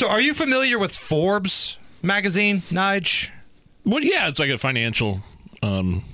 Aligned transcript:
So, 0.00 0.08
are 0.08 0.22
you 0.22 0.32
familiar 0.32 0.78
with 0.78 0.92
Forbes 0.92 1.76
magazine, 2.02 2.62
Nige? 2.70 3.28
Well, 3.84 4.02
yeah, 4.02 4.28
it's 4.28 4.38
like 4.38 4.48
a 4.48 4.56
financial 4.56 5.20
um, 5.62 6.04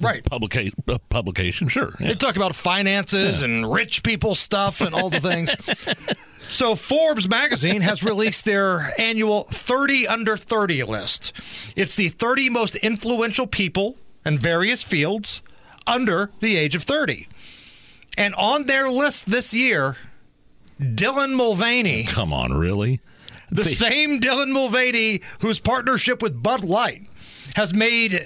right 0.00 0.24
publica- 0.24 0.70
uh, 0.86 0.98
publication. 1.08 1.66
Sure, 1.66 1.92
yeah. 1.98 2.06
they 2.06 2.14
talk 2.14 2.36
about 2.36 2.54
finances 2.54 3.40
yeah. 3.40 3.46
and 3.46 3.72
rich 3.72 4.04
people 4.04 4.36
stuff 4.36 4.80
and 4.80 4.94
all 4.94 5.10
the 5.10 5.18
things. 5.20 5.50
so, 6.48 6.76
Forbes 6.76 7.28
magazine 7.28 7.80
has 7.80 8.04
released 8.04 8.44
their 8.44 8.92
annual 8.96 9.42
30 9.50 10.06
under 10.06 10.36
30 10.36 10.84
list. 10.84 11.32
It's 11.74 11.96
the 11.96 12.10
30 12.10 12.48
most 12.50 12.76
influential 12.76 13.48
people 13.48 13.96
in 14.24 14.38
various 14.38 14.84
fields 14.84 15.42
under 15.84 16.30
the 16.38 16.56
age 16.56 16.76
of 16.76 16.84
30. 16.84 17.26
And 18.16 18.36
on 18.36 18.66
their 18.66 18.88
list 18.88 19.26
this 19.26 19.52
year, 19.52 19.96
Dylan 20.80 21.34
Mulvaney. 21.34 22.04
Come 22.04 22.32
on, 22.32 22.52
really? 22.52 23.00
The 23.50 23.64
See. 23.64 23.74
same 23.74 24.20
Dylan 24.20 24.50
Mulvaney 24.50 25.20
whose 25.40 25.60
partnership 25.60 26.22
with 26.22 26.42
Bud 26.42 26.64
Light 26.64 27.02
has 27.54 27.72
made 27.72 28.20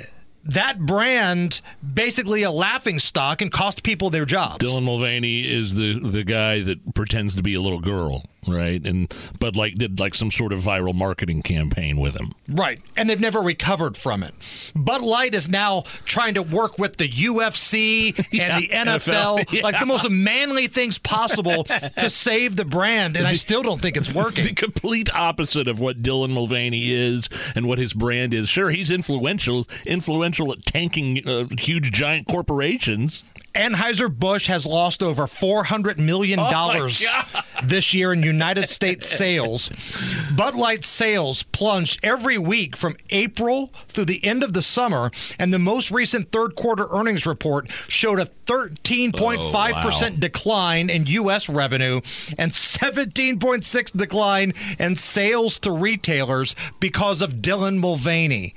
that 0.44 0.80
brand 0.80 1.60
basically 1.94 2.42
a 2.42 2.50
laughing 2.50 2.98
stock 2.98 3.42
and 3.42 3.52
cost 3.52 3.82
people 3.82 4.10
their 4.10 4.24
jobs. 4.24 4.64
Dylan 4.64 4.84
Mulvaney 4.84 5.40
is 5.40 5.74
the 5.74 6.00
the 6.00 6.24
guy 6.24 6.60
that 6.62 6.94
pretends 6.94 7.34
to 7.36 7.42
be 7.42 7.54
a 7.54 7.60
little 7.60 7.80
girl, 7.80 8.24
right? 8.46 8.84
And 8.84 9.12
but 9.38 9.56
like 9.56 9.74
did 9.74 10.00
like 10.00 10.14
some 10.14 10.30
sort 10.30 10.52
of 10.52 10.60
viral 10.60 10.94
marketing 10.94 11.42
campaign 11.42 11.98
with 11.98 12.16
him. 12.16 12.32
Right. 12.48 12.80
And 12.96 13.08
they've 13.08 13.20
never 13.20 13.40
recovered 13.40 13.96
from 13.96 14.22
it. 14.22 14.34
Bud 14.74 15.02
Light 15.02 15.34
is 15.34 15.48
now 15.48 15.84
trying 16.04 16.34
to 16.34 16.42
work 16.42 16.78
with 16.78 16.96
the 16.96 17.08
UFC 17.08 18.16
and 18.16 18.26
yeah, 18.32 18.58
the 18.58 18.68
NFL, 18.68 19.40
NFL 19.40 19.52
yeah. 19.52 19.62
like 19.62 19.78
the 19.78 19.86
most 19.86 20.08
manly 20.10 20.66
things 20.66 20.98
possible 20.98 21.64
to 21.64 22.10
save 22.10 22.56
the 22.56 22.64
brand 22.64 23.16
and 23.16 23.26
I 23.26 23.34
still 23.34 23.62
don't 23.62 23.80
think 23.80 23.96
it's 23.96 24.12
working. 24.12 24.44
the 24.44 24.52
complete 24.52 25.14
opposite 25.14 25.68
of 25.68 25.80
what 25.80 26.02
Dylan 26.02 26.30
Mulvaney 26.30 26.92
is 26.92 27.28
and 27.54 27.66
what 27.66 27.78
his 27.78 27.92
brand 27.92 28.34
is. 28.34 28.48
Sure, 28.48 28.70
he's 28.70 28.90
influential 28.90 29.66
influential 29.86 30.52
at 30.52 30.64
tanking 30.64 31.26
uh, 31.26 31.46
huge 31.58 31.92
giant 31.92 32.26
corporations. 32.28 33.24
Anheuser-Busch 33.54 34.46
has 34.46 34.64
lost 34.64 35.02
over 35.02 35.26
$400 35.26 35.98
million 35.98 36.38
oh 36.38 36.50
this 37.62 37.94
year 37.94 38.12
in 38.12 38.22
United 38.22 38.68
States 38.68 39.08
sales. 39.08 39.70
Bud 40.34 40.54
Light 40.54 40.84
sales 40.84 41.42
plunged 41.44 42.04
every 42.04 42.38
week 42.38 42.76
from 42.76 42.96
April 43.10 43.72
through 43.88 44.06
the 44.06 44.24
end 44.24 44.42
of 44.42 44.52
the 44.52 44.62
summer, 44.62 45.10
and 45.38 45.52
the 45.52 45.58
most 45.58 45.90
recent 45.90 46.32
third 46.32 46.54
quarter 46.54 46.88
earnings 46.90 47.26
report 47.26 47.70
showed 47.88 48.18
a 48.18 48.26
13.5% 48.46 49.38
oh, 49.38 49.50
wow. 49.52 50.16
decline 50.18 50.90
in 50.90 51.06
U.S. 51.06 51.48
revenue 51.48 52.00
and 52.38 52.52
17.6 52.52 53.96
decline 53.96 54.52
in 54.78 54.96
sales 54.96 55.58
to 55.60 55.70
retailers 55.70 56.54
because 56.80 57.22
of 57.22 57.34
Dylan 57.34 57.78
Mulvaney. 57.78 58.54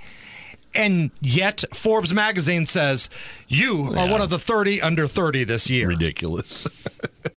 And 0.76 1.12
yet, 1.22 1.64
Forbes 1.74 2.14
magazine 2.14 2.66
says 2.66 3.10
you 3.48 3.94
yeah. 3.94 4.06
are 4.06 4.10
one 4.10 4.22
of 4.22 4.30
the 4.30 4.40
30 4.40 4.82
under 4.82 5.08
30 5.08 5.44
this 5.44 5.70
year. 5.70 5.88
Ridiculous. 5.88 6.68